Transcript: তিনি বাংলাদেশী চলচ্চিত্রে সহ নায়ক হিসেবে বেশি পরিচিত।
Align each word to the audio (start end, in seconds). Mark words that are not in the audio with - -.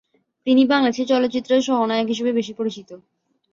তিনি 0.47 0.61
বাংলাদেশী 0.71 1.03
চলচ্চিত্রে 1.11 1.55
সহ 1.61 1.79
নায়ক 1.89 2.07
হিসেবে 2.13 2.31
বেশি 2.39 2.53
পরিচিত। 2.59 2.89